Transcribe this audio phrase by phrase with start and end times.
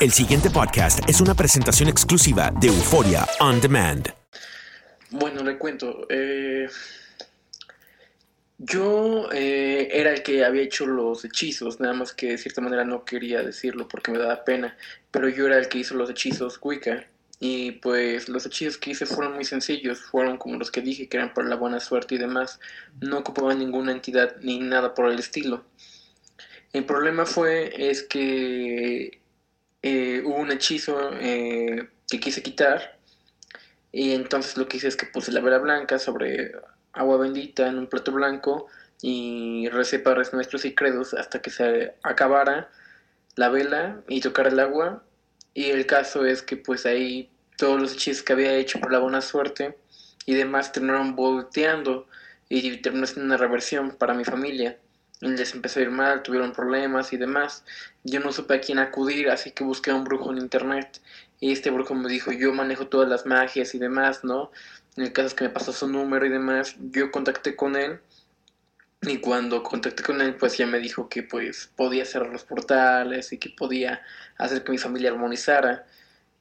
[0.00, 4.14] El siguiente podcast es una presentación exclusiva de Euforia On Demand.
[5.10, 6.06] Bueno, le cuento.
[6.08, 6.68] eh,
[8.58, 12.84] yo eh, era el que había hecho los hechizos, nada más que de cierta manera
[12.84, 14.76] no quería decirlo porque me daba pena,
[15.10, 17.04] pero yo era el que hizo los hechizos Wicca.
[17.40, 21.16] Y pues los hechizos que hice fueron muy sencillos, fueron como los que dije que
[21.16, 22.60] eran para la buena suerte y demás.
[23.00, 25.64] No ocupaban ninguna entidad ni nada por el estilo.
[26.72, 29.18] El problema fue es que
[29.82, 32.98] eh, hubo un hechizo eh, que quise quitar
[33.92, 36.52] y entonces lo que hice es que puse la vela blanca sobre
[36.92, 38.66] agua bendita en un plato blanco
[39.00, 42.70] y recé padres nuestros y credos hasta que se acabara
[43.36, 45.04] la vela y tocar el agua.
[45.54, 48.98] Y el caso es que pues ahí todos los hechizos que había hecho por la
[48.98, 49.78] buena suerte
[50.26, 52.06] y demás terminaron volteando
[52.48, 54.78] y terminó siendo una reversión para mi familia
[55.20, 57.64] les empezó a ir mal, tuvieron problemas y demás.
[58.04, 61.00] Yo no supe a quién acudir, así que busqué a un brujo en internet.
[61.40, 64.50] Y este brujo me dijo, yo manejo todas las magias y demás, ¿no?
[64.96, 68.00] En el caso es que me pasó su número y demás, yo contacté con él.
[69.02, 73.32] Y cuando contacté con él, pues ya me dijo que pues podía cerrar los portales
[73.32, 74.02] y que podía
[74.36, 75.86] hacer que mi familia armonizara.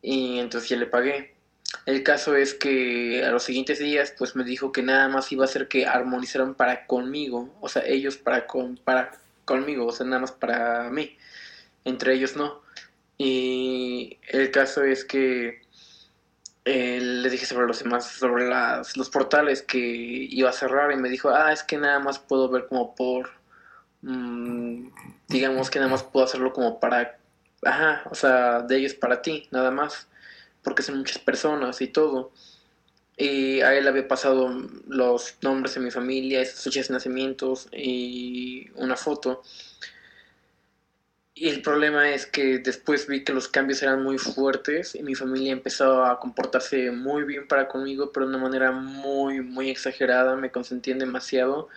[0.02, 1.37] Y entonces ya le pagué.
[1.86, 5.44] El caso es que a los siguientes días, pues me dijo que nada más iba
[5.44, 10.06] a hacer que armonizaran para conmigo, o sea, ellos para, con, para conmigo, o sea,
[10.06, 11.18] nada más para mí,
[11.86, 12.62] entre ellos no.
[13.18, 15.62] Y el caso es que
[16.66, 20.98] eh, le dije sobre los demás, sobre las, los portales que iba a cerrar y
[20.98, 23.30] me dijo, ah, es que nada más puedo ver como por,
[24.02, 24.90] mm,
[25.30, 27.18] digamos que nada más puedo hacerlo como para,
[27.64, 30.08] ajá, o sea, de ellos para ti, nada más
[30.68, 32.34] porque son muchas personas y todo.
[33.16, 34.50] Y a él había pasado
[34.86, 39.44] los nombres de mi familia, esas fechas de nacimientos y una foto.
[41.34, 45.16] Y el problema es que después vi que los cambios eran muy fuertes y mi
[45.16, 50.36] familia empezó a comportarse muy bien para conmigo, pero de una manera muy, muy exagerada,
[50.36, 51.70] me consentían demasiado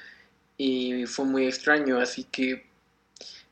[0.57, 2.01] y fue muy extraño.
[2.01, 2.67] Así que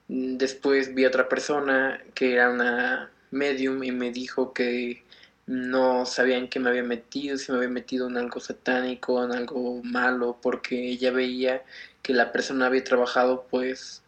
[0.09, 5.07] después vi a otra persona que era una medium y me dijo que
[5.49, 9.83] no sabían que me había metido, si me había metido en algo satánico, en algo
[9.83, 11.65] malo, porque ella veía
[12.03, 14.03] que la persona había trabajado, pues,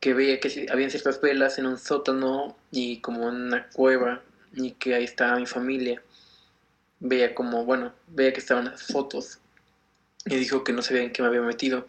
[0.00, 4.22] que veía que habían ciertas velas en un sótano y como en una cueva,
[4.54, 6.02] y que ahí estaba mi familia.
[7.00, 9.38] Veía como, bueno, veía que estaban las fotos,
[10.24, 11.86] y dijo que no sabían que me había metido.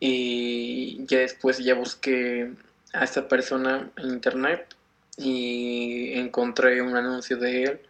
[0.00, 2.52] Y ya después ya busqué
[2.92, 4.74] a esta persona en internet
[5.16, 7.80] y encontré un anuncio de él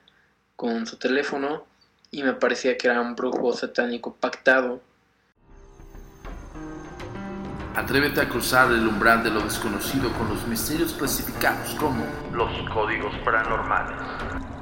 [0.57, 1.65] con su teléfono
[2.11, 4.81] y me parecía que era un brujo satánico pactado.
[7.75, 13.15] Atrévete a cruzar el umbral de lo desconocido con los misterios clasificados como los códigos
[13.25, 13.97] paranormales,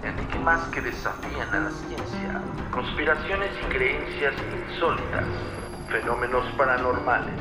[0.04, 2.40] enigmas que desafían a la ciencia,
[2.70, 4.34] conspiraciones y creencias
[4.70, 5.24] insólitas,
[5.90, 7.34] fenómenos paranormales,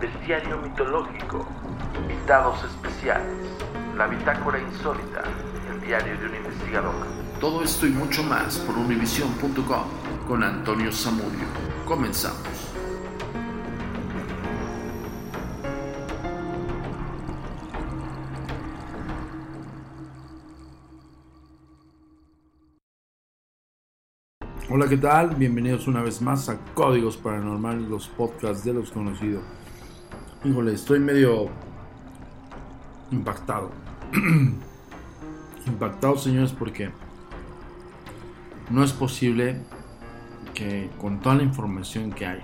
[0.00, 1.46] bestiario mitológico,
[1.94, 3.36] invitados especiales,
[3.98, 5.24] la bitácora insólita,
[5.70, 7.31] el diario de un investigador.
[7.42, 9.84] Todo esto y mucho más por univision.com
[10.28, 11.44] con Antonio Zamudio.
[11.84, 12.38] Comenzamos.
[24.70, 25.34] Hola, ¿qué tal?
[25.34, 29.42] Bienvenidos una vez más a Códigos Paranormales, los podcasts de los conocidos.
[30.44, 31.48] Híjole, estoy medio
[33.10, 33.72] impactado.
[35.66, 37.01] impactado, señores, porque
[38.70, 39.60] no es posible
[40.54, 42.42] que con toda la información que hay,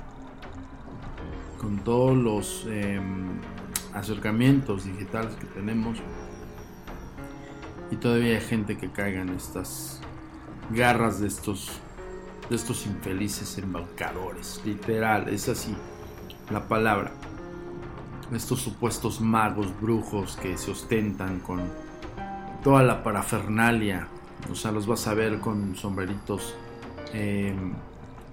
[1.59, 3.41] con todos los em,
[3.95, 5.99] acercamientos digitales que tenemos,
[7.91, 10.01] y todavía hay gente que caiga en estas
[10.71, 11.81] garras de estos
[12.49, 14.61] de estos infelices embaucadores.
[14.65, 15.77] Literal, es así
[16.51, 17.13] la palabra.
[18.33, 21.61] Estos supuestos magos, brujos que se ostentan con
[22.63, 24.09] toda la parafernalia.
[24.51, 26.55] O sea, los vas a ver con sombreritos
[27.13, 27.73] em,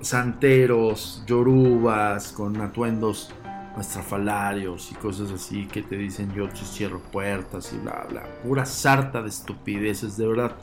[0.02, 3.32] santeros, yorubas, con atuendos
[3.80, 8.24] estrafalarios y cosas así que te dicen yo te cierro puertas y bla bla.
[8.44, 10.56] Pura sarta de estupideces, de verdad.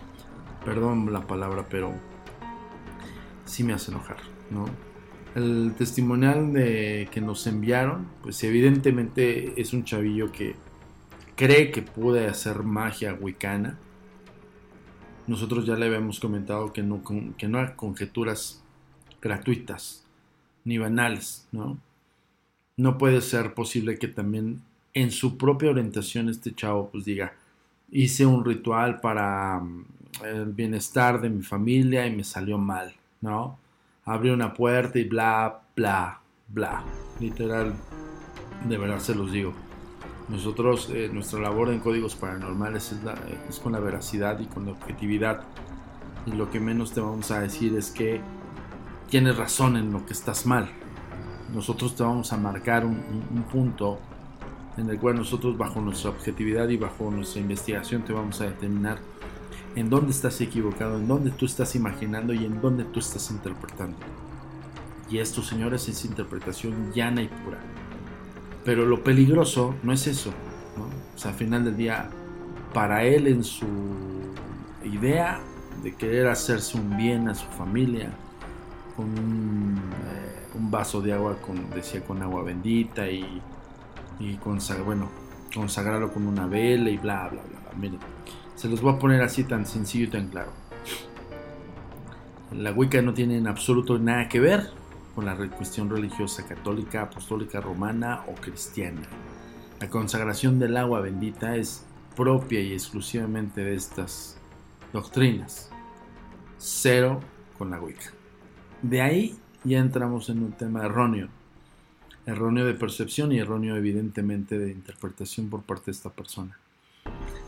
[0.64, 1.92] Perdón la palabra, pero
[3.44, 4.18] sí me hace enojar,
[4.50, 4.66] ¿no?
[5.34, 10.54] El testimonial de, que nos enviaron, pues evidentemente es un chavillo que
[11.36, 13.78] cree que puede hacer magia wicana.
[15.26, 17.02] Nosotros ya le habíamos comentado que no,
[17.36, 18.62] que no hay conjeturas
[19.20, 20.04] gratuitas
[20.64, 21.78] ni banales, ¿no?
[22.76, 24.62] No puede ser posible que también
[24.94, 27.34] en su propia orientación este chavo pues diga,
[27.90, 29.84] hice un ritual para mm,
[30.24, 32.94] el bienestar de mi familia y me salió mal.
[33.22, 33.58] ¿no?
[34.04, 36.84] Abre una puerta y bla, bla, bla.
[37.20, 37.72] Literal,
[38.68, 39.54] de verdad se los digo.
[40.32, 42.96] Nosotros, eh, nuestra labor en códigos paranormales
[43.49, 45.44] es, con la veracidad y con la objetividad.
[46.25, 48.20] Y lo que menos te vamos a decir es que
[49.11, 50.70] tienes razón en lo que estás mal.
[51.55, 52.99] Nosotros te vamos a marcar un,
[53.31, 53.99] un punto
[54.79, 59.00] en el cual nosotros bajo nuestra objetividad y bajo nuestra investigación te vamos a determinar
[59.76, 63.99] en dónde estás equivocado, en dónde tú estás imaginando y en dónde tú estás interpretando.
[65.11, 67.58] Y esto, señores, es interpretación llana y pura.
[68.64, 70.31] Pero lo peligroso no es eso.
[71.14, 72.09] O sea, al final del día,
[72.73, 73.67] para él en su
[74.85, 75.41] idea
[75.82, 78.11] de querer hacerse un bien a su familia,
[78.97, 83.41] con un, eh, vaso de agua, con, decía, con agua bendita y,
[84.20, 84.38] y
[84.85, 85.09] bueno,
[85.55, 87.43] consagrarlo con una vela y bla, bla.
[87.43, 87.73] bla.
[87.79, 87.99] Miren,
[88.55, 90.53] se los voy a poner así tan sencillo y tan claro.
[92.53, 94.81] La Wicca no tiene en absoluto nada que ver
[95.14, 99.03] con la cuestión religiosa católica, apostólica, romana o cristiana.
[99.81, 101.85] La consagración del agua bendita es
[102.17, 104.38] propia y exclusivamente de estas
[104.93, 105.70] doctrinas.
[106.59, 107.20] Cero
[107.59, 108.12] con la Wicca.
[108.82, 111.29] De ahí ya entramos en un tema erróneo.
[112.26, 116.59] Erróneo de percepción y erróneo evidentemente de interpretación por parte de esta persona.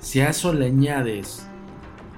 [0.00, 1.46] Si a eso le añades,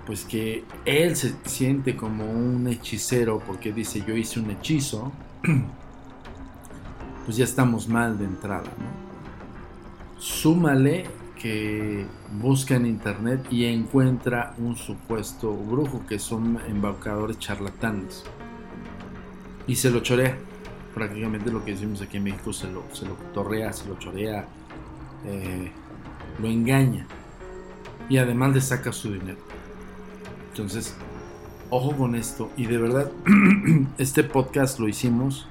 [0.07, 5.12] pues que él se siente como un hechicero porque dice yo hice un hechizo,
[7.25, 9.07] pues ya estamos mal de entrada, ¿no?
[10.19, 12.07] Súmale que
[12.41, 18.25] busca en internet y encuentra un supuesto brujo que son embaucadores charlatanes
[19.67, 20.37] y se lo chorea.
[20.95, 24.47] Prácticamente lo que decimos aquí en México se lo, se lo torrea, se lo chorea,
[25.26, 25.71] eh,
[26.41, 27.07] lo engaña
[28.09, 29.38] y además le saca su dinero.
[30.50, 30.97] Entonces,
[31.70, 33.11] ojo con esto y de verdad
[33.99, 35.46] este podcast lo hicimos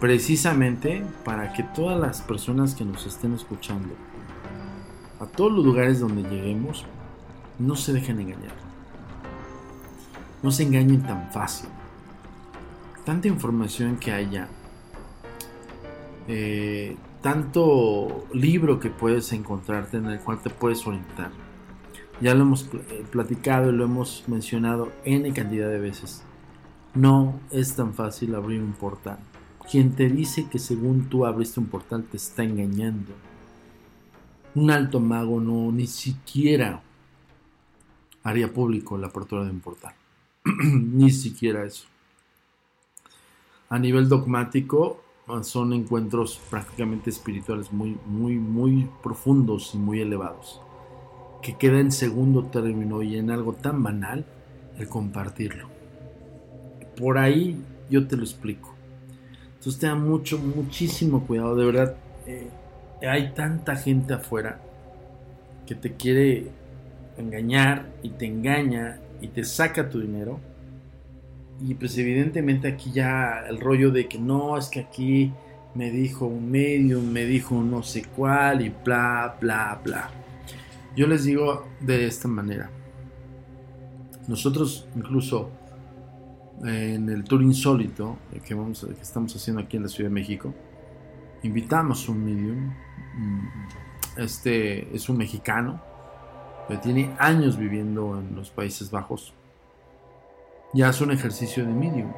[0.00, 3.94] precisamente para que todas las personas que nos estén escuchando,
[5.20, 6.86] a todos los lugares donde lleguemos,
[7.58, 8.54] no se dejen engañar.
[10.42, 11.68] No se engañen tan fácil.
[13.04, 14.48] Tanta información que haya,
[16.28, 21.30] eh, tanto libro que puedes encontrarte en el cual te puedes orientar
[22.20, 26.22] ya lo hemos eh, platicado y lo hemos mencionado N cantidad de veces.
[26.94, 29.18] No es tan fácil abrir un portal.
[29.70, 33.12] Quien te dice que según tú abriste un portal te está engañando.
[34.54, 36.82] Un alto mago no ni siquiera
[38.22, 39.94] haría público la apertura de un portal.
[40.44, 41.86] ni siquiera eso.
[43.68, 45.00] A nivel dogmático,
[45.42, 50.60] son encuentros prácticamente espirituales muy, muy, muy profundos y muy elevados,
[51.42, 54.24] que queda en segundo término y en algo tan banal
[54.78, 55.68] el compartirlo.
[56.96, 58.74] Por ahí yo te lo explico.
[59.54, 61.96] Entonces tenga mucho, muchísimo cuidado, de verdad.
[62.26, 62.48] Eh,
[63.06, 64.60] hay tanta gente afuera
[65.66, 66.46] que te quiere
[67.16, 70.40] engañar y te engaña y te saca tu dinero.
[71.60, 75.32] Y pues evidentemente aquí ya el rollo de que no, es que aquí
[75.74, 80.10] me dijo un medium, me dijo no sé cuál y bla, bla, bla.
[80.96, 82.70] Yo les digo de esta manera.
[84.26, 85.50] Nosotros incluso
[86.64, 90.52] en el tour insólito que, vamos, que estamos haciendo aquí en la Ciudad de México,
[91.42, 92.74] invitamos un medium.
[93.16, 93.48] Mm,
[94.16, 95.80] este es un mexicano,
[96.66, 99.32] pero tiene años viviendo en los Países Bajos.
[100.74, 102.12] Ya hace un ejercicio de medium.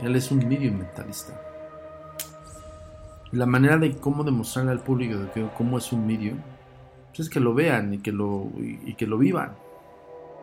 [0.00, 1.40] Él es un medium mentalista.
[3.32, 6.38] La manera de cómo demostrarle al público que, cómo es un medium
[7.08, 9.56] pues es que lo vean y que lo, y, que lo vivan.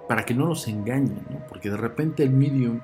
[0.08, 2.80] Para que no los engañen, porque de repente el medium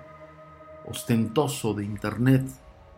[0.85, 2.43] ostentoso de internet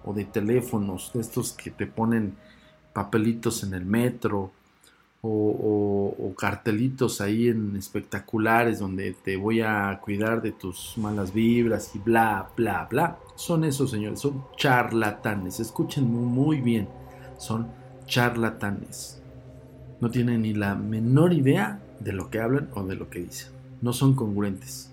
[0.05, 2.35] o de teléfonos, de estos que te ponen
[2.93, 4.51] papelitos en el metro
[5.25, 11.99] o, cartelitos ahí en espectaculares donde te voy a cuidar de tus malas vibras y
[11.99, 13.17] bla, bla, bla.
[13.35, 15.59] Son esos señores, son charlatanes.
[15.59, 16.89] Escuchen muy bien,
[17.37, 17.67] son
[18.05, 19.22] charlatanes.
[20.03, 23.53] No tienen ni la menor idea de lo que hablan o de lo que dicen.
[23.81, 24.89] No son congruentes,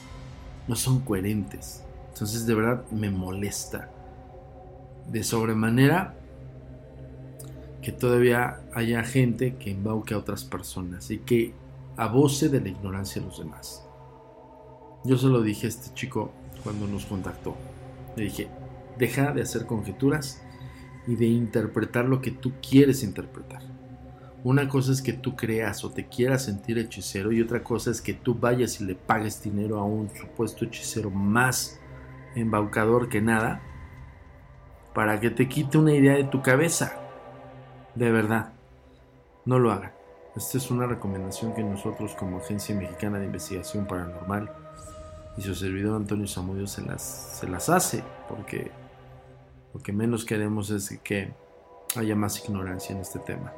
[0.68, 1.82] no son coherentes.
[2.12, 3.90] Entonces de verdad me molesta
[5.10, 6.14] de sobremanera
[7.82, 11.54] que todavía haya gente que embauque a otras personas y que
[11.96, 13.84] abuse de la ignorancia de los demás.
[15.02, 16.30] Yo se lo dije a este chico
[16.62, 17.56] cuando nos contactó.
[18.14, 18.46] Le dije,
[18.96, 20.40] deja de hacer conjeturas
[21.08, 23.79] y de interpretar lo que tú quieres interpretar.
[24.42, 28.00] Una cosa es que tú creas o te quieras sentir hechicero y otra cosa es
[28.00, 31.78] que tú vayas y le pagues dinero a un supuesto hechicero más
[32.34, 33.60] embaucador que nada
[34.94, 36.94] para que te quite una idea de tu cabeza.
[37.94, 38.52] De verdad,
[39.44, 39.92] no lo hagan.
[40.34, 44.50] Esta es una recomendación que nosotros como Agencia Mexicana de Investigación Paranormal
[45.36, 48.70] y su servidor Antonio Zamudio se las, se las hace, porque
[49.74, 51.34] lo que menos queremos es que
[51.96, 53.52] haya más ignorancia en este tema.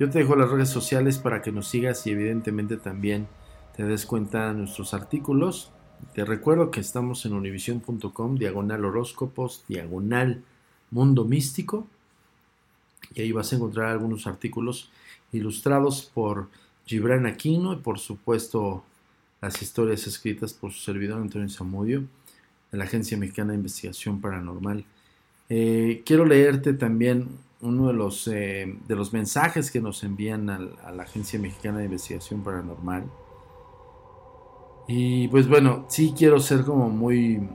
[0.00, 3.28] Yo te dejo las redes sociales para que nos sigas y evidentemente también
[3.76, 5.72] te des cuenta de nuestros artículos.
[6.14, 10.42] Te recuerdo que estamos en univision.com, diagonal horóscopos, diagonal
[10.90, 11.86] mundo místico
[13.14, 14.90] y ahí vas a encontrar algunos artículos
[15.32, 16.48] ilustrados por
[16.86, 18.82] Gibran Aquino y por supuesto
[19.42, 22.04] las historias escritas por su servidor Antonio Zamudio
[22.72, 24.82] de la Agencia Mexicana de Investigación Paranormal.
[25.50, 27.28] Eh, quiero leerte también
[27.62, 31.84] uno de los, eh, de los mensajes que nos envían a la Agencia Mexicana de
[31.84, 33.04] Investigación Paranormal.
[34.88, 37.48] Y pues bueno, sí quiero ser como muy,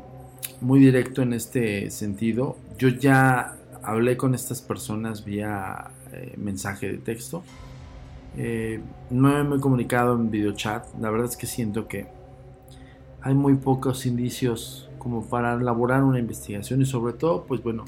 [0.61, 2.55] muy directo en este sentido.
[2.77, 7.43] Yo ya hablé con estas personas vía eh, mensaje de texto.
[8.37, 10.85] Eh, no me he comunicado en videochat.
[10.99, 12.07] La verdad es que siento que
[13.21, 17.85] hay muy pocos indicios como para elaborar una investigación y sobre todo, pues bueno,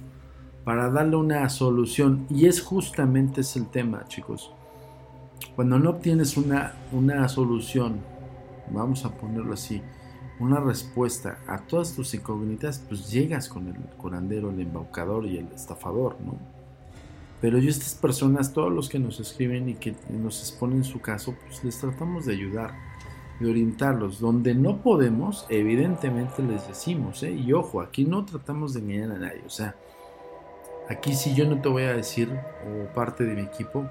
[0.67, 2.27] para darle una solución.
[2.29, 4.51] Y es justamente ese el tema, chicos.
[5.55, 8.01] Cuando no obtienes una, una solución,
[8.69, 9.81] vamos a ponerlo así,
[10.41, 15.47] una respuesta a todas tus incógnitas, pues llegas con el curandero, el embaucador y el
[15.55, 16.37] estafador, ¿no?
[17.39, 21.33] Pero yo estas personas, todos los que nos escriben y que nos exponen su caso,
[21.45, 22.73] pues les tratamos de ayudar,
[23.39, 24.19] de orientarlos.
[24.19, 27.31] Donde no podemos, evidentemente les decimos, ¿eh?
[27.31, 29.73] Y ojo, aquí no tratamos de engañar a nadie, o sea,
[30.89, 32.29] aquí sí yo no te voy a decir,
[32.65, 33.89] o parte de mi equipo,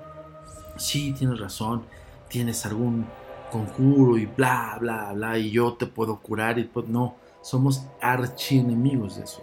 [0.76, 1.84] sí, tienes razón,
[2.28, 3.06] tienes algún
[3.50, 9.16] conjuro y bla, bla, bla, y yo te puedo curar y pues no, somos archienemigos
[9.16, 9.42] de eso.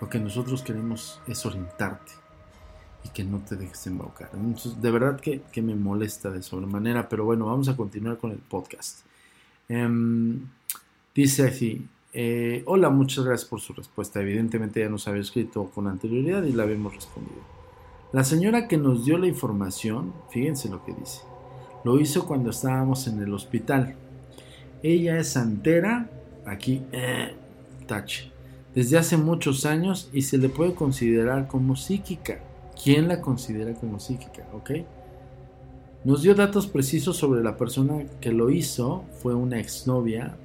[0.00, 2.12] Lo que nosotros queremos es orientarte
[3.04, 4.30] y que no te dejes embaucar.
[4.32, 9.00] De verdad que, me molesta de sobremanera, pero bueno, vamos a continuar con el podcast.
[9.68, 10.48] Em,
[11.14, 14.20] dice así, eh, hola, muchas gracias por su respuesta.
[14.20, 17.40] Evidentemente ya nos había escrito con anterioridad y la habíamos respondido.
[18.12, 21.20] La señora que nos dio la información, fíjense lo que dice.
[21.84, 23.96] Lo hizo cuando estábamos en el hospital.
[24.82, 26.10] Ella es santera,
[26.46, 27.34] aquí, eh,
[27.86, 28.32] tache,
[28.74, 32.40] desde hace muchos años y se le puede considerar como psíquica.
[32.82, 34.46] ¿Quién la considera como psíquica?
[34.54, 34.70] ¿Ok?
[36.04, 40.36] Nos dio datos precisos sobre la persona que lo hizo, fue una exnovia,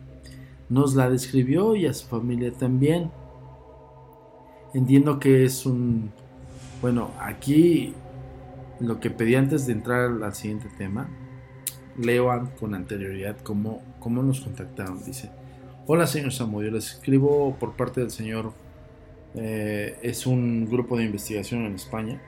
[0.69, 3.11] nos la describió y a su familia también.
[4.73, 6.11] Entiendo que es un
[6.81, 7.93] Bueno, aquí
[8.79, 11.07] lo que pedí antes de entrar al siguiente tema,
[11.97, 12.29] leo
[12.59, 15.03] con anterioridad cómo, cómo nos contactaron.
[15.03, 15.29] Dice,
[15.87, 18.51] hola señor Samudio, les escribo por parte del señor,
[19.35, 22.21] eh, es un grupo de investigación en España.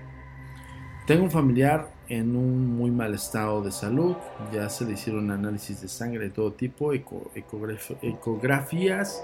[1.08, 4.16] Tengo un familiar en un muy mal estado de salud,
[4.54, 9.24] ya se le hicieron análisis de sangre de todo tipo, ecografías,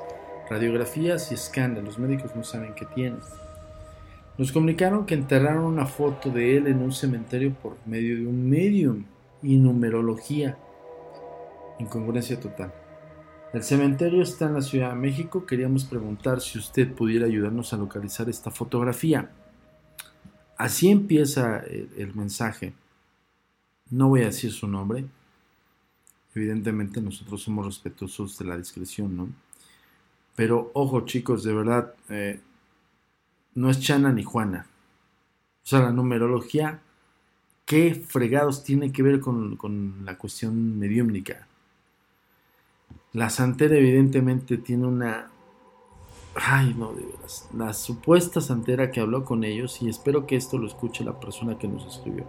[0.50, 1.84] radiografías y escáneres.
[1.84, 3.18] Los médicos no saben qué tiene.
[4.38, 8.50] Nos comunicaron que enterraron una foto de él en un cementerio por medio de un
[8.50, 9.04] medium
[9.44, 10.58] y numerología.
[11.80, 12.74] Incongruencia total.
[13.54, 15.46] El cementerio está en la Ciudad de México.
[15.46, 19.30] Queríamos preguntar si usted pudiera ayudarnos a localizar esta fotografía.
[20.62, 22.74] Así empieza el, mensaje.
[23.90, 25.06] No voy a decir su nombre.
[26.36, 29.30] Evidentemente nosotros somos respetuosos de la discreción, ¿no?
[30.36, 32.40] Pero ojo chicos, de verdad, eh,
[33.56, 34.68] no es Chana ni Juana.
[35.64, 36.80] O sea, la numerología,
[37.66, 41.48] ¿qué fregados tiene que ver con, la cuestión mediúmnica?
[43.14, 45.32] La santera evidentemente tiene una...
[46.36, 47.50] Ay, no, de veras.
[47.54, 51.58] La supuesta santera que habló con ellos, y espero que esto lo escuche la persona
[51.58, 52.26] que nos escribió.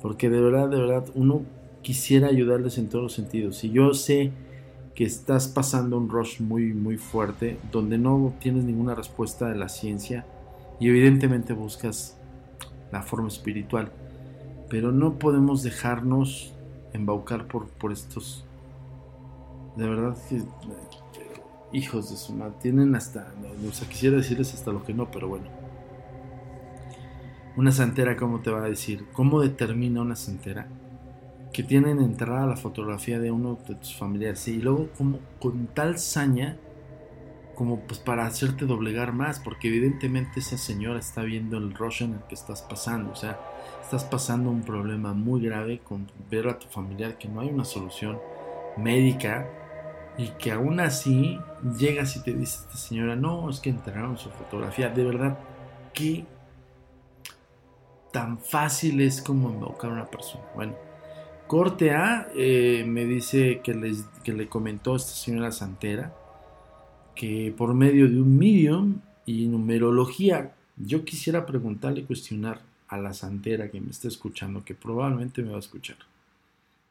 [0.00, 1.42] Porque de verdad, de verdad, uno
[1.82, 3.64] quisiera ayudarles en todos los sentidos.
[3.64, 4.32] Y yo sé
[4.94, 9.68] que estás pasando un rush muy, muy fuerte, donde no tienes ninguna respuesta de la
[9.68, 10.24] ciencia,
[10.78, 12.16] y evidentemente buscas
[12.92, 13.90] la forma espiritual.
[14.68, 16.52] Pero no podemos dejarnos
[16.92, 18.44] embaucar por, por estos.
[19.76, 20.42] De verdad que.
[21.72, 22.54] Hijos de su madre.
[22.60, 23.32] Tienen hasta.
[23.68, 25.46] O sea, quisiera decirles hasta lo que no, pero bueno.
[27.56, 29.06] Una santera, ¿cómo te va a decir?
[29.12, 30.68] ¿Cómo determina una santera?
[31.52, 34.46] Que tienen enterrada la fotografía de uno de tus familiares.
[34.48, 36.58] Y luego, como con tal saña,
[37.56, 42.12] como pues para hacerte doblegar más, porque evidentemente esa señora está viendo el rush en
[42.12, 43.40] el que estás pasando, o sea,
[43.82, 47.64] estás pasando un problema muy grave con ver a tu familiar que no hay una
[47.64, 48.18] solución
[48.76, 49.48] médica
[50.18, 51.38] y que aún así
[51.78, 55.38] llegas y te dice esta señora, no, es que entregaron su fotografía, de verdad,
[55.92, 56.24] qué
[58.12, 60.44] tan fácil es como invocar a una persona.
[60.54, 60.74] Bueno,
[61.46, 66.14] corte A eh, me dice que, les, que le comentó esta señora Santera,
[67.14, 73.12] que por medio de un medium y numerología, yo quisiera preguntarle y cuestionar a la
[73.12, 75.96] santera que me está escuchando, que probablemente me va a escuchar,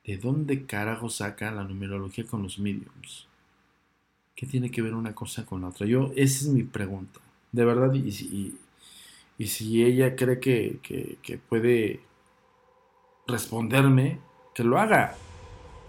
[0.06, 3.28] ¿de dónde carajo saca la numerología con los mediums?
[4.36, 5.88] ¿Qué tiene que ver una cosa con la otra?
[5.88, 7.20] Yo, esa es mi pregunta,
[7.52, 8.58] de verdad, y,
[9.38, 10.80] y, si ella cree que,
[11.22, 12.02] que puede
[13.28, 14.20] responderme,
[14.54, 15.16] que lo haga.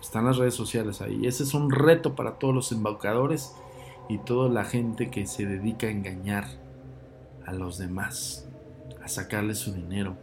[0.00, 1.26] Están las redes sociales ahí.
[1.26, 3.54] Ese es un reto para todos los embaucadores
[4.08, 6.46] y toda la gente que se dedica a engañar
[7.44, 8.48] a los demás,
[9.02, 10.16] a sacarle su dinero,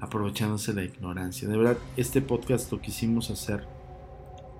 [0.00, 1.48] aprovechándose la ignorancia.
[1.48, 3.66] De verdad, este podcast lo quisimos hacer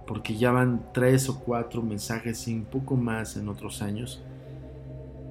[0.06, 4.22] porque ya van tres o cuatro mensajes y un poco más en otros años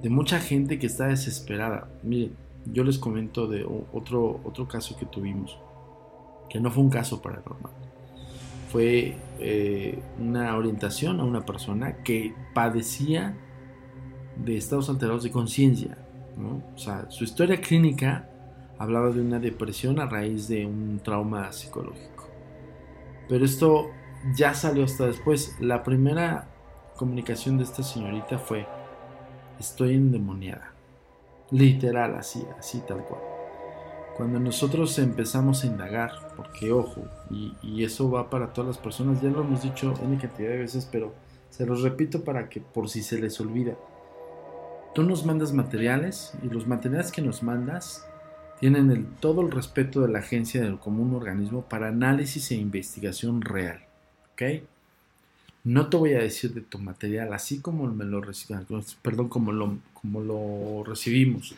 [0.02, 1.90] de mucha gente que está desesperada.
[2.04, 5.58] Miren, yo les comento de otro, otro caso que tuvimos,
[6.50, 7.88] que no fue un caso paranormal
[8.68, 13.36] fue eh, una orientación a una persona que padecía
[14.44, 15.98] de estados alterados de conciencia.
[16.76, 18.30] O sea, su historia clínica
[18.80, 22.28] hablaba de una depresión a raíz de un trauma psicológico.
[23.28, 23.90] Pero esto
[24.36, 25.56] ya salió hasta después.
[25.60, 26.48] La primera
[26.96, 28.68] comunicación de esta señorita fue,
[29.60, 30.74] estoy endemoniada.
[31.52, 33.22] Literal, así, así tal cual.
[34.18, 39.30] Cuando nosotros empezamos a indagar, porque ojo, y, eso va para todas las personas, ya
[39.30, 41.14] lo hemos dicho N cantidad de veces, pero
[41.52, 43.76] se los repito para que por si se les olvida.
[44.96, 48.07] Tú nos mandas materiales y los materiales que nos mandas
[48.60, 53.86] tienen todo el respeto de la agencia del común organismo para análisis e investigación real.
[54.34, 54.64] ¿Ok?
[55.64, 58.22] No te voy a decir de tu material así como me lo
[59.02, 61.56] perdón, como lo, como lo recibimos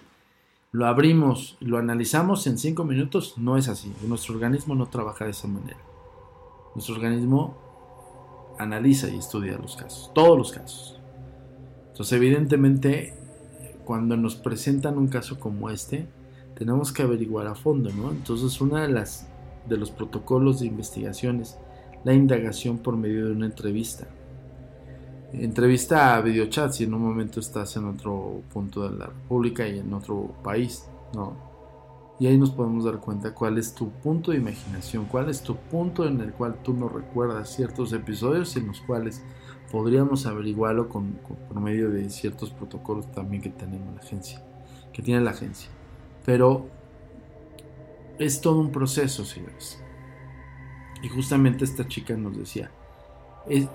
[0.72, 3.92] lo abrimos, lo analizamos en cinco minutos, no es así.
[4.08, 5.80] Nuestro organismo no trabaja de esa manera.
[6.76, 7.58] Nuestro organismo
[8.60, 11.00] analiza y estudia los casos, todos los casos.
[11.88, 13.16] Entonces, evidentemente,
[13.84, 16.08] cuando nos presentan un caso como este,
[16.60, 18.12] tenemos que averiguar a fondo, ¿no?
[18.12, 19.28] Entonces, una de las
[19.68, 21.58] de los protocolos de investigación es
[22.04, 24.08] la indagación por medio de una entrevista
[25.34, 29.80] entrevista a videochat si en un momento estás en otro punto de la República y
[29.80, 31.50] en otro país, ¿no?
[32.20, 35.56] Y ahí nos podemos dar cuenta cuál es tu punto de imaginación, cuál es tu
[35.56, 39.24] punto en el cual tú no recuerdas ciertos episodios en los cuales
[39.72, 44.44] podríamos averiguarlo con, por medio de ciertos protocolos también que tenemos la agencia,
[44.92, 45.70] que tiene la agencia.
[46.30, 46.68] Pero
[48.20, 49.82] es todo un proceso, señores.
[51.02, 52.70] Y justamente esta chica nos decía,
[53.50, 53.68] y,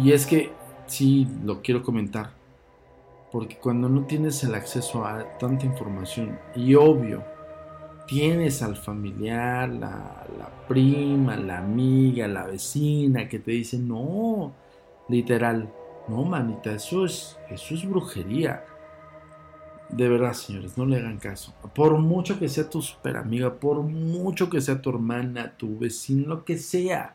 [0.00, 0.52] y es que
[0.86, 2.30] sí, lo quiero comentar,
[3.32, 7.24] porque cuando no tienes el acceso a tanta información, y obvio,
[8.06, 14.52] tienes al familiar, la, la, prima, la amiga, la vecina que te dice, no,
[15.08, 15.68] literal,
[16.06, 18.64] no, manita, eso es, eso es brujería.
[19.96, 21.54] De verdad, señores, no le hagan caso.
[21.72, 26.26] Por mucho que sea tu super amiga, por mucho que sea tu hermana, tu vecino,
[26.26, 27.14] lo que sea,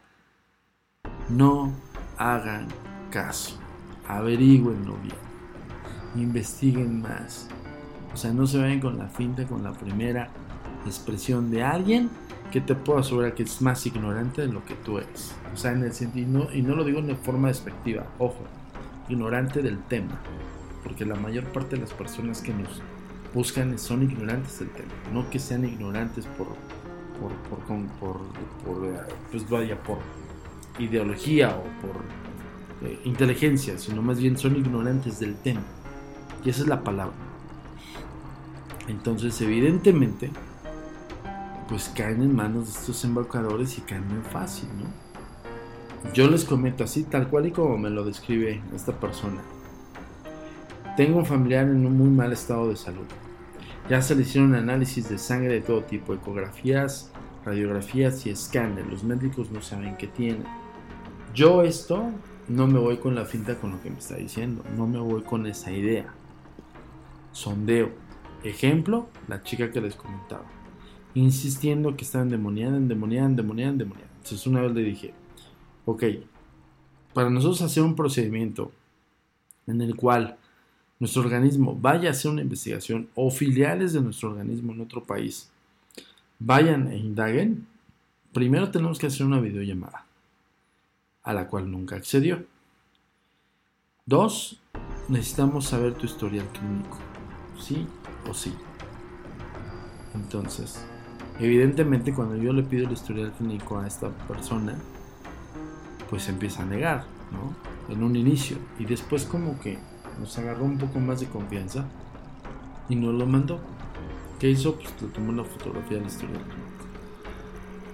[1.27, 1.73] no
[2.17, 2.69] hagan
[3.11, 3.59] caso.
[4.07, 5.17] Averigüenlo bien.
[6.15, 7.49] Investiguen más.
[8.13, 10.29] O sea, no se vayan con la finta, con la primera
[10.85, 12.09] expresión de alguien
[12.49, 15.35] que te puedo asegurar que es más ignorante de lo que tú eres.
[15.53, 18.39] O sea, en el sentido, y no lo digo de forma despectiva, ojo,
[19.09, 20.21] ignorante del tema
[20.83, 22.81] porque la mayor parte de las personas que nos
[23.33, 26.47] buscan son ignorantes del tema, no que sean ignorantes por,
[27.19, 28.21] por,
[28.65, 28.99] por, eh,
[29.31, 29.99] pues vaya, por
[30.79, 32.01] ideología o por
[32.87, 35.61] eh, inteligencia, sino más bien son ignorantes del tema.
[36.43, 37.15] Y esa es la palabra.
[38.87, 40.31] Entonces, evidentemente,
[41.67, 45.09] pues caen en manos de estos embaucadores y caen muy fácil, ¿no?
[46.13, 49.41] Yo les comento así, tal cual y como me lo describe esta persona.
[50.99, 53.05] Tengo un familiar en un muy mal estado de salud.
[53.89, 57.09] Ya se le hicieron análisis de sangre de todo tipo, ecografías,
[57.45, 58.85] radiografías y escáner.
[58.85, 60.43] Los médicos no saben qué tiene.
[61.33, 62.11] Yo esto
[62.49, 64.61] no me voy con la finta con lo que me está diciendo.
[64.75, 66.13] No me voy con esa idea.
[67.31, 67.91] Sondeo.
[68.43, 70.43] Ejemplo, la chica que les comentaba.
[71.13, 74.11] Insistiendo que está endemoniada, endemoniada, endemoniada, endemoniada.
[74.17, 75.13] Entonces una vez le dije,
[75.85, 76.03] ok,
[77.13, 78.73] para nosotros hacer un procedimiento
[79.65, 80.35] en el cual
[80.99, 85.49] nuestro organismo vaya a hacer una investigación o filiales de nuestro organismo en otro país
[86.39, 87.67] vayan e indaguen,
[88.33, 90.05] primero tenemos que hacer una videollamada,
[91.23, 92.45] a la cual nunca accedió.
[94.05, 94.59] Dos,
[95.09, 96.97] necesitamos saber tu historial clínico,
[97.59, 97.85] sí
[98.27, 98.53] o sí.
[100.15, 100.83] Entonces,
[101.39, 104.75] evidentemente cuando yo le pido el historial clínico a esta persona,
[106.09, 107.55] pues empieza a negar, ¿no?
[107.93, 108.57] En un inicio.
[108.79, 109.77] Y después como que
[110.19, 111.85] nos agarró un poco más de confianza
[112.89, 113.59] y nos lo mandó.
[114.39, 114.75] ¿Qué hizo?
[114.75, 116.39] Pues le tomó una fotografía de la historia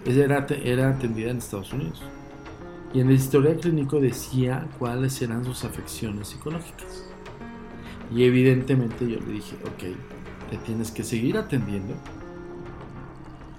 [0.06, 2.02] Esa era, era atendida en Estados Unidos.
[2.94, 7.06] Y en el historial clínico decía cuáles eran sus afecciones psicológicas.
[8.14, 11.96] Y evidentemente yo le dije, ok, te tienes que seguir atendiendo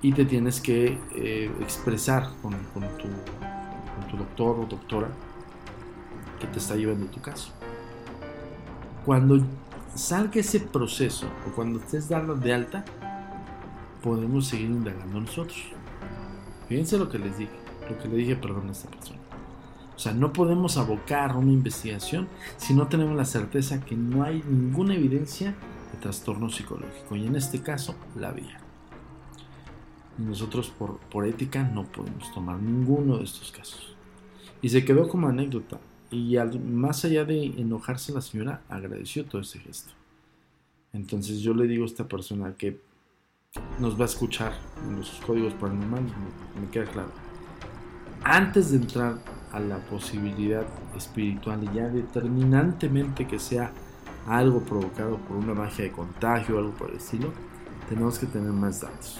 [0.00, 2.54] y te tienes que eh, expresar con
[4.08, 5.08] tu doctor o doctora
[6.40, 7.52] que te está llevando tu caso.
[9.06, 9.40] Cuando
[9.94, 12.84] salga ese proceso o cuando estés dando de alta,
[14.02, 15.62] podemos seguir indagando nosotros.
[16.68, 17.52] Fíjense lo que les dije,
[17.88, 19.20] lo que le dije, perdón, a esta persona.
[19.94, 24.42] O sea, no podemos abocar una investigación si no tenemos la certeza que no hay
[24.44, 25.54] ninguna evidencia
[25.92, 27.14] de trastorno psicológico.
[27.14, 28.58] Y en este caso, la había.
[30.18, 33.94] Nosotros por, por ética no podemos tomar ninguno de estos casos.
[34.62, 35.78] Y se quedó como anécdota.
[36.10, 39.92] Y más allá de enojarse la señora, agradeció todo ese gesto.
[40.92, 42.80] Entonces yo le digo a esta persona que
[43.80, 44.52] nos va a escuchar
[44.86, 46.12] en los códigos paranormales,
[46.54, 47.10] me, me queda claro.
[48.22, 49.18] Antes de entrar
[49.52, 50.66] a la posibilidad
[50.96, 53.72] espiritual y ya determinantemente que sea
[54.26, 57.32] algo provocado por una magia de contagio o algo por el estilo,
[57.88, 59.18] tenemos que tener más datos.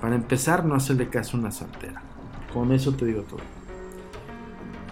[0.00, 2.02] Para empezar, no hacerle caso a una santera.
[2.52, 3.57] Con eso te digo todo.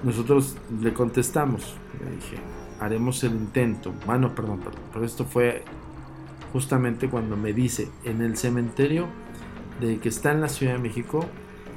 [0.07, 2.37] Nosotros le contestamos, le dije,
[2.79, 3.93] haremos el intento.
[4.07, 5.65] Bueno, perdón, perdón, pero esto fue
[6.53, 9.09] justamente cuando me dice, en el cementerio
[9.81, 11.27] de que está en la Ciudad de México,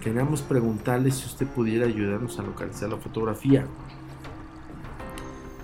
[0.04, 3.65] queríamos preguntarle si usted pudiera ayudarnos a localizar la fotografía.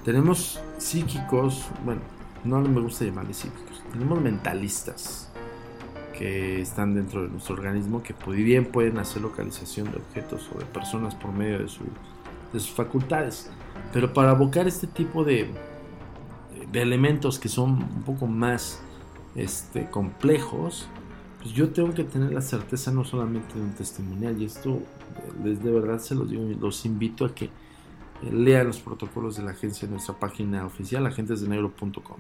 [0.03, 2.01] Tenemos psíquicos, bueno,
[2.45, 5.31] no me gusta llamarle psíquicos, tenemos mentalistas
[6.17, 10.65] que están dentro de nuestro organismo que bien pueden hacer localización de objetos o de
[10.65, 11.83] personas por medio de su
[12.53, 13.49] de sus facultades.
[13.93, 15.49] Pero para abocar este tipo de,
[16.71, 18.81] de elementos que son un poco más
[19.35, 20.87] este, complejos,
[21.41, 24.81] pues yo tengo que tener la certeza no solamente de un testimonial, y esto
[25.43, 27.49] les de verdad se los digo, los invito a que
[28.31, 32.17] lean los protocolos de la agencia en nuestra página oficial, agentesdenegro.com.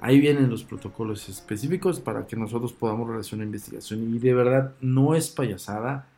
[0.00, 4.14] Ahí vienen los protocolos específicos para que nosotros podamos realizar una investigación.
[4.14, 6.08] Y de verdad no es payasada,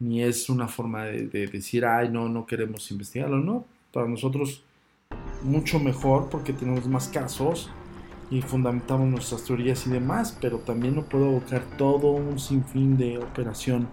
[0.00, 3.64] ni es una forma de, decir, ay, no, no queremos investigarlo, no.
[3.92, 4.62] Para nosotros
[5.42, 7.70] mucho mejor porque tenemos más casos
[8.30, 13.18] y fundamentamos nuestras teorías y demás, pero también no puedo abocar todo un sinfín de
[13.18, 13.88] operación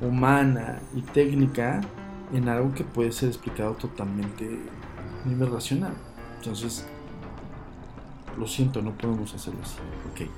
[0.00, 1.80] humana y técnica
[2.32, 4.58] en algo que puede ser explicado totalmente
[5.24, 5.94] a nivel racional.
[6.36, 6.86] Entonces,
[8.38, 9.78] lo siento, no podemos hacerlo así.
[10.12, 10.28] Ok.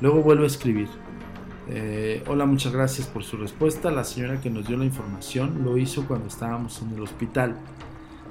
[0.00, 0.88] Luego vuelvo a escribir.
[1.68, 3.90] Eh, hola, muchas gracias por su respuesta.
[3.90, 7.56] La señora que nos dio la información lo hizo cuando estábamos en el hospital.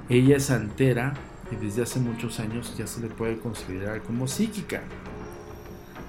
[0.08, 1.14] Ella es altera
[1.50, 4.82] y desde hace muchos años ya se le puede considerar como psíquica.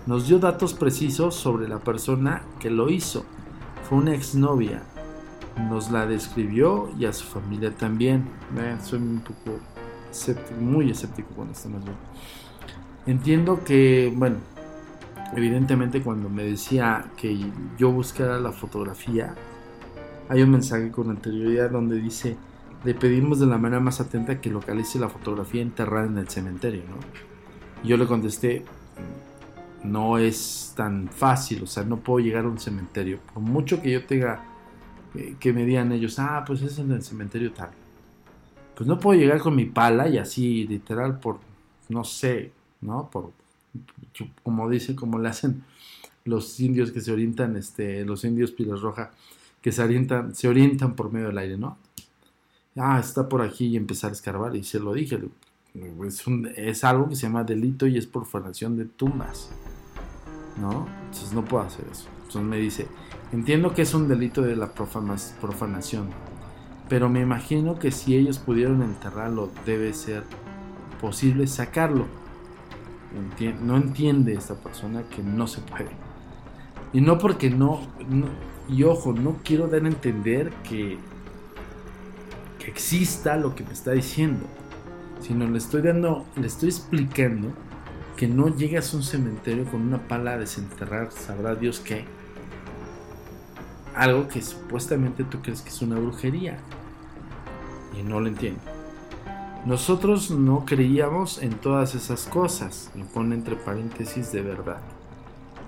[0.05, 3.25] Nos dio datos precisos sobre la persona que lo hizo.
[3.87, 4.83] Fue una exnovia.
[5.69, 8.25] Nos la describió y a su familia también.
[8.83, 9.59] Soy un poco
[10.59, 11.83] muy escéptico con esta más
[13.05, 14.37] Entiendo que, bueno,
[15.35, 17.37] evidentemente cuando me decía que
[17.77, 19.35] yo buscara la fotografía,
[20.29, 22.37] hay un mensaje con anterioridad donde dice,
[22.83, 26.83] le pedimos de la manera más atenta que localice la fotografía enterrada en el cementerio,
[26.83, 27.87] ¿no?
[27.87, 28.63] yo le contesté,
[29.83, 33.91] no es tan fácil, o sea, no puedo llegar a un cementerio, por mucho que
[33.91, 34.43] yo tenga,
[35.15, 37.71] eh, que me digan ellos, ah, pues es en el cementerio tal.
[38.75, 41.39] Pues no puedo llegar con mi pala y así, literal, por,
[41.89, 43.09] no sé, ¿no?
[43.09, 43.31] Por,
[44.43, 45.63] como dice, como le hacen
[46.25, 49.11] los indios que se orientan, este, los indios pilas roja,
[49.61, 51.77] que se orientan, se orientan por medio del aire, ¿no?
[52.75, 54.55] Ah, está por aquí y empezar a escarbar.
[54.55, 55.19] Y se lo dije,
[56.05, 56.23] es,
[56.55, 59.51] es algo que se llama delito y es profanación de tumbas,
[60.59, 60.87] ¿no?
[61.05, 62.07] Entonces no puedo hacer eso.
[62.17, 62.87] Entonces me dice,
[63.31, 66.09] entiendo que es un delito de la profanación,
[66.89, 70.23] pero me imagino que si ellos pudieron enterrarlo, debe ser
[70.99, 72.07] posible sacarlo
[73.61, 75.91] no entiende esta persona que no se puede.
[76.93, 77.81] Y no porque no,
[78.69, 80.97] y ojo, no quiero dar a entender que,
[82.59, 84.45] que exista lo que me está diciendo,
[85.19, 87.51] sino le estoy dando, le estoy explicando
[88.15, 92.05] que no llegas a un cementerio con una pala a desenterrar, sabrá Dios qué.
[93.95, 96.57] Algo que supuestamente tú crees que es una brujería.
[97.99, 98.72] Y no lo entiendo.
[99.65, 104.81] Nosotros no creíamos en todas esas cosas, me pone entre paréntesis de verdad.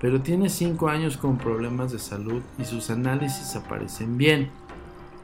[0.02, 4.50] Pero tiene 5 años con problemas de salud y sus análisis aparecen bien.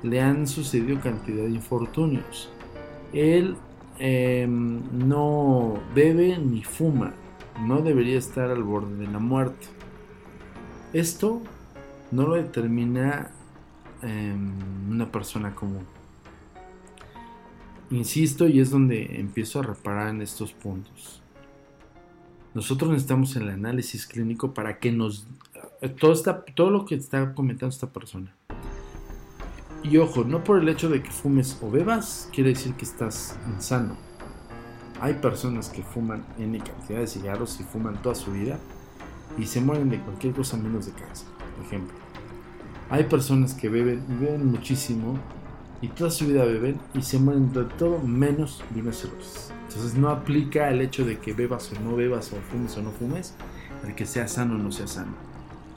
[0.02, 2.48] Le han sucedido cantidad de infortunios.
[3.12, 3.56] Él
[3.98, 7.12] em, no bebe ni fuma.
[7.60, 9.66] No debería estar al borde de la muerte.
[10.94, 11.42] Esto
[12.10, 13.32] no lo determina
[14.00, 14.50] em,
[14.90, 15.84] una persona común.
[17.92, 21.20] Insisto y es donde empiezo a reparar en estos puntos.
[22.54, 25.26] Nosotros necesitamos el análisis clínico para que nos...
[26.00, 26.14] Todo,
[26.54, 28.34] todo lo que está comentando esta persona.
[29.82, 33.38] Y ojo, no por el hecho de que fumes o bebas, quiere decir que estás
[33.54, 33.94] insano.
[35.02, 38.58] Hay personas que fuman N cantidad de cigarros y fuman toda su vida
[39.36, 41.26] y se mueren de cualquier cosa menos de cáncer,
[41.56, 41.98] por ejemplo.
[42.88, 45.18] Hay personas que beben y beben muchísimo
[45.82, 49.52] y toda su vida beben y se mueren de todo menos de una cirrosis.
[49.68, 52.92] Entonces no aplica el hecho de que bebas o no bebas o fumes o no
[52.92, 53.34] fumes,
[53.84, 55.12] de que sea sano o no sea sano.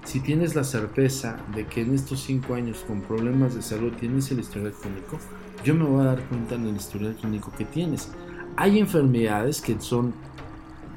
[0.04, 4.30] Si tienes la certeza de que en estos 5 años con problemas de salud tienes
[4.32, 5.18] el historial clínico,
[5.64, 8.12] yo me voy a dar cuenta en el historial clínico que tienes.
[8.58, 10.14] Hay enfermedades que son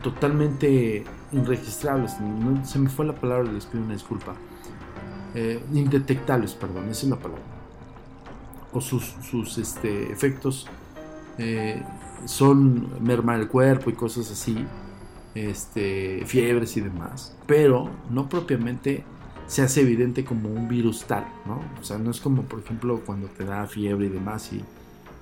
[0.03, 2.17] totalmente irregistrables,
[2.65, 4.35] se me fue la palabra, les pido una disculpa.
[5.35, 7.58] Eh, indetectables, perdón, esa es la palabra
[8.73, 10.67] o sus, sus este, efectos
[11.39, 11.83] eh,
[12.27, 14.65] son mermar el cuerpo y cosas así,
[15.35, 19.05] este, fiebres y demás, pero no propiamente
[19.47, 21.61] se hace evidente como un virus tal, ¿no?
[21.81, 24.63] O sea, no es como, por ejemplo, cuando te da fiebre y demás y,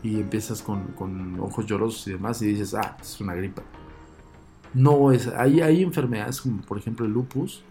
[0.03, 3.63] y empiezas con, con, ojos llorosos y demás y dices, ah, es una gripa.
[4.75, 7.63] No es, hay, hay enfermedades como, por ejemplo, el lupus,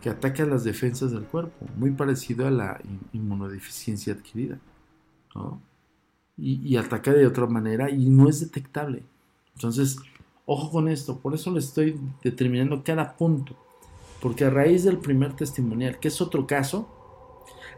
[0.00, 2.80] que ataca las defensas del cuerpo, muy parecido a la
[3.12, 4.58] inmunodeficiencia adquirida.
[6.36, 9.02] Y, ataca de otra manera y no es detectable.
[9.54, 9.98] Entonces,
[10.46, 13.56] ojo con esto, por eso le estoy determinando cada punto.
[14.20, 16.88] Porque a raíz del primer testimonial, que es otro caso,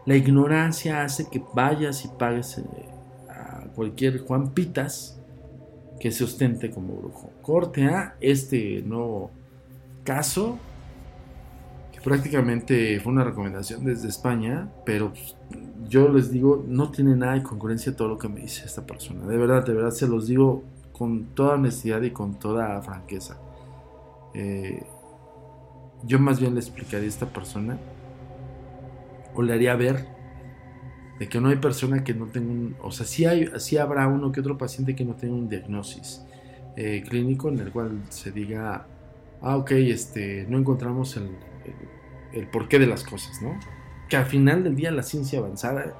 [0.05, 2.63] la ignorancia hace que vayas y pagues eh,
[3.29, 5.19] a cualquier Juan Pitas
[5.99, 7.31] que se ostente como brujo.
[7.41, 9.31] Corte a este nuevo
[10.03, 10.57] caso,
[12.07, 15.35] prácticamente fue una recomendación desde España, pero pues,
[15.89, 19.25] yo les digo, no tiene nada de concurrencia todo lo que me dice esta persona.
[19.25, 23.37] De verdad, de verdad se los digo con toda honestidad y con toda franqueza.
[24.33, 24.83] Eh,
[26.05, 27.77] yo más bien le explicaría a esta persona
[29.35, 30.07] o le haría ver
[31.19, 34.07] de que no hay persona que no tenga un, o sea, sí, hay, sí habrá
[34.07, 36.23] uno que otro paciente que no tenga un diagnosis
[36.77, 38.87] eh, clínico en el cual se diga
[39.41, 41.96] ah, ok, este, no encontramos el, el,
[42.51, 43.57] porqué de las cosas, ¿no?
[44.09, 45.93] Que al final del día la ciencia avanzada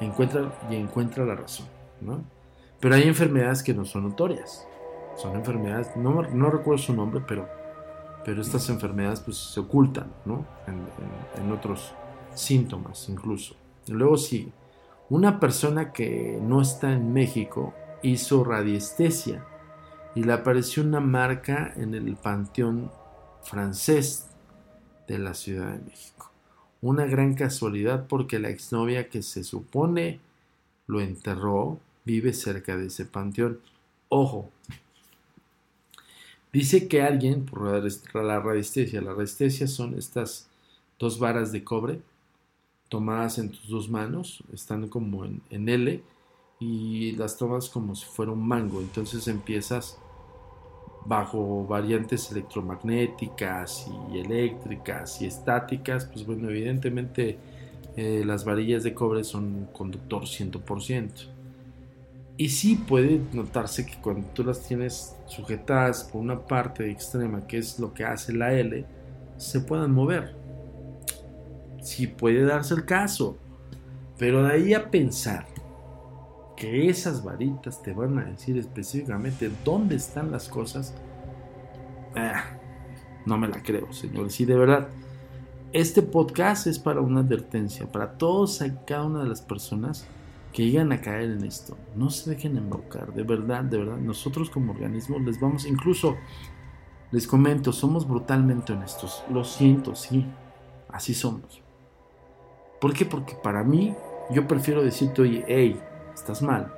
[0.00, 1.66] encuentra y encuentra la razón,
[2.00, 2.24] ¿no?
[2.80, 4.66] Pero hay enfermedades que no son notorias.
[5.16, 7.48] Son enfermedades, no, no recuerdo su nombre, pero,
[8.24, 10.46] pero estas enfermedades pues se ocultan, ¿no?
[10.66, 11.92] En, otros
[12.34, 13.56] síntomas incluso.
[13.88, 14.52] Luego sí,
[15.08, 19.44] una persona que no está en México hizo radiestesia
[20.14, 22.92] y le apareció una marca en el panteón
[23.42, 24.27] francés
[25.08, 26.30] de la Ciudad de México.
[26.80, 30.20] Una gran casualidad porque la exnovia que se supone
[30.86, 33.58] lo enterró vive cerca de ese panteón.
[34.08, 34.50] Ojo,
[36.52, 37.62] dice que alguien, por
[38.14, 40.48] la radiestesia, la radiestesia son estas
[40.98, 42.00] dos varas de cobre
[42.88, 46.02] tomadas en tus dos manos, están como en, en L
[46.58, 48.80] y las tomas como si fuera un mango.
[48.80, 49.98] Entonces empiezas
[51.04, 56.04] bajo variantes electromagnéticas y eléctricas y estáticas.
[56.04, 57.38] Pues bueno, evidentemente
[57.96, 61.10] eh, las varillas de cobre son conductor 100%.
[62.36, 67.58] Y sí puede notarse que cuando tú las tienes sujetadas por una parte extrema, que
[67.58, 68.84] es lo que hace la L,
[69.36, 70.36] se puedan mover.
[71.82, 73.36] Sí puede darse el caso.
[74.18, 75.46] Pero de ahí a pensar
[76.58, 80.92] que esas varitas te van a decir específicamente dónde están las cosas,
[82.16, 82.32] eh,
[83.24, 84.40] no me la creo, señores.
[84.40, 84.88] Y de verdad,
[85.72, 90.04] este podcast es para una advertencia, para todos y cada una de las personas
[90.52, 91.76] que llegan a caer en esto.
[91.94, 93.98] No se dejen embaucar, de verdad, de verdad.
[93.98, 96.16] Nosotros como organismo les vamos, incluso
[97.12, 99.22] les comento, somos brutalmente honestos.
[99.30, 100.26] Lo siento, sí,
[100.88, 101.62] así somos.
[102.80, 103.04] ¿Por qué?
[103.04, 103.94] Porque para mí,
[104.30, 105.80] yo prefiero decirte, oye, hey,
[106.18, 106.72] estás mal.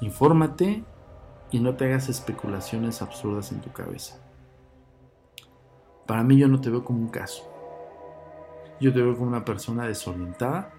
[0.00, 0.84] Infórmate
[1.50, 4.18] y no te hagas especulaciones absurdas en tu cabeza.
[6.06, 7.50] Para mí yo no te veo como un caso.
[8.80, 10.72] Yo te veo como una persona desorientada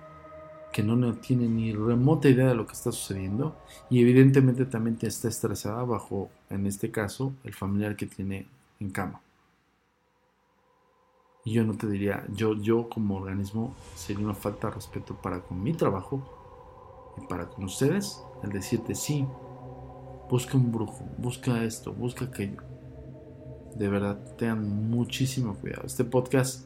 [0.71, 3.55] que no tiene ni remota idea de lo que está sucediendo
[3.89, 8.47] y evidentemente también te está estresada bajo, en este caso, el familiar que tiene
[8.79, 9.21] en cama.
[11.43, 15.39] Y yo no te diría, yo, yo como organismo sería una falta de respeto para
[15.39, 16.36] con mi trabajo
[17.21, 19.25] para con ustedes el decirte sí,
[20.29, 22.61] busca un brujo, busca esto, busca aquello.
[23.75, 25.83] De verdad, tengan muchísimo cuidado.
[25.85, 26.65] Este podcast,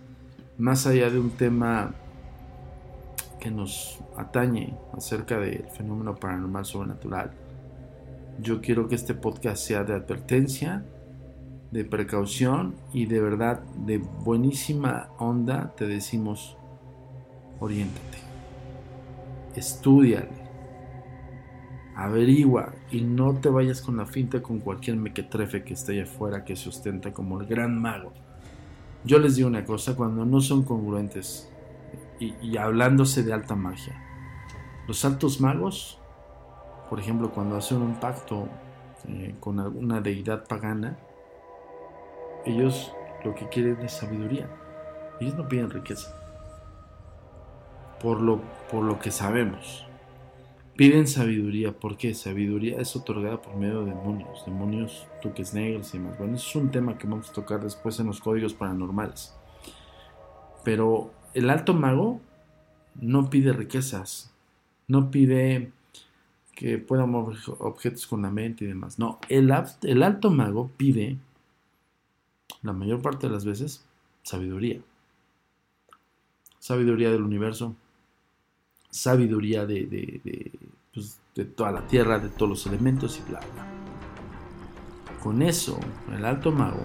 [0.57, 1.93] más allá de un tema
[3.39, 7.31] que nos atañe acerca del fenómeno paranormal sobrenatural,
[8.39, 10.83] yo quiero que este podcast sea de advertencia,
[11.71, 16.57] de precaución y de verdad de buenísima onda te decimos,
[17.59, 18.17] oriéntate,
[19.55, 20.40] estudiale,
[22.05, 26.43] averigua y no te vayas con la finta con cualquier mequetrefe que esté allá afuera
[26.43, 28.13] que se ostenta como el gran mago.
[29.03, 31.51] Yo les digo una cosa, cuando no son congruentes
[32.19, 33.99] y, hablándose de alta magia,
[34.87, 35.99] los altos magos,
[36.89, 38.47] por ejemplo, cuando hacen un pacto
[39.07, 40.99] eh, con alguna deidad pagana,
[42.45, 44.47] ellos lo que quieren es sabiduría.
[45.19, 46.15] Ellos no piden riqueza.
[48.01, 49.87] Por lo, por lo que sabemos.
[50.81, 51.77] Piden sabiduría.
[51.77, 52.15] ¿Por qué?
[52.15, 54.43] Sabiduría es otorgada por medio de demonios.
[54.47, 56.17] Demonios, toques negros y demás.
[56.17, 59.31] Bueno, eso es un tema que vamos a tocar después en los códigos paranormales.
[60.63, 62.19] Pero el alto mago
[62.95, 64.33] no pide riquezas.
[64.87, 65.71] No pide
[66.55, 68.97] que pueda mover objetos con la mente y demás.
[68.97, 71.19] No, el, el alto mago pide
[72.63, 73.85] la mayor parte de las veces,
[74.23, 74.81] sabiduría.
[76.57, 77.75] Sabiduría del universo,
[78.91, 80.51] sabiduría de,
[80.93, 83.67] pues, de, toda la tierra, de todos los elementos y bla, bla.
[85.23, 85.79] Con eso,
[86.15, 86.83] el alto mago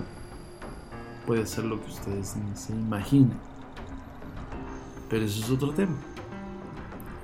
[1.26, 3.38] puede ser lo que ustedes se imaginan.
[5.10, 5.96] Pero eso es otro tema.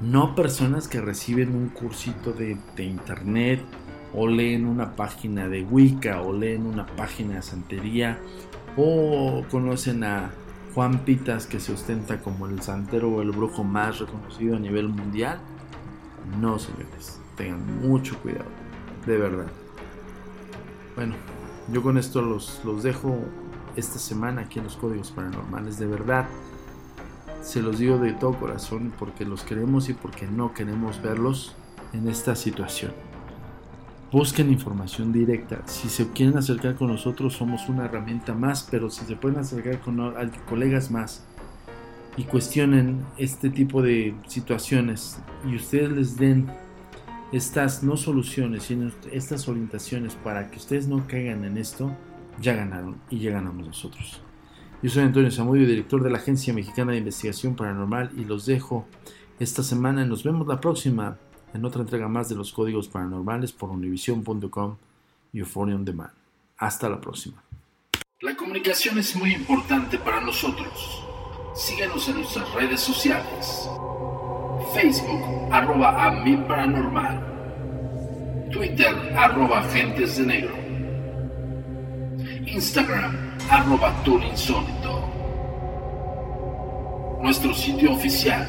[0.00, 3.60] No personas que reciben un cursito de, de internet
[4.14, 8.18] o leen una página de Wicca o leen una página de santería
[8.76, 10.32] o conocen a
[10.74, 14.88] Juan Pitas que se ostenta como el santero o el brujo más reconocido a nivel
[14.88, 15.40] mundial.
[16.40, 18.48] No, señores, tengan mucho cuidado,
[19.06, 19.46] de verdad.
[20.96, 21.14] Bueno,
[21.70, 23.18] yo con esto los, los dejo
[23.76, 26.26] esta semana aquí en los códigos paranormales, de verdad.
[27.42, 31.54] Se los digo de todo corazón porque los queremos y porque no queremos verlos
[31.92, 32.92] en esta situación.
[34.12, 35.62] Busquen información directa.
[35.64, 39.80] Si se quieren acercar con nosotros, somos una herramienta más, pero si se pueden acercar
[39.80, 39.98] con
[40.46, 41.24] colegas más
[42.18, 45.18] y cuestionen este tipo de situaciones
[45.50, 46.46] y ustedes les den
[47.32, 51.90] estas no soluciones, sino estas orientaciones para que ustedes no caigan en esto,
[52.38, 54.20] ya ganaron y ya ganamos nosotros.
[54.82, 58.86] Yo soy Antonio Zamudio, director de la Agencia Mexicana de Investigación Paranormal y los dejo
[59.38, 60.04] esta semana.
[60.04, 61.16] Nos vemos la próxima
[61.54, 64.76] en otra entrega más de los códigos paranormales por univision.com
[65.32, 66.12] y Euphoria On Demand.
[66.58, 67.42] Hasta la próxima.
[68.20, 71.04] La comunicación es muy importante para nosotros.
[71.54, 73.68] Síguenos en nuestras redes sociales.
[74.74, 77.32] Facebook, arroba a paranormal.
[78.52, 80.54] Twitter, arroba agentes de negro.
[82.46, 85.08] Instagram, arroba insólito.
[87.22, 88.48] Nuestro sitio oficial,